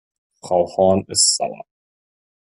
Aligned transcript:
Frau 0.41 0.65
Horn 0.75 1.03
ist 1.09 1.35
sauer. 1.37 1.63